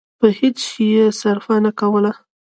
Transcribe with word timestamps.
په 0.19 0.27
هېڅ 0.39 0.57
شي 0.69 0.85
يې 0.95 1.05
صرفه 1.21 1.55
نه 1.65 1.71
کوله. 1.79 2.11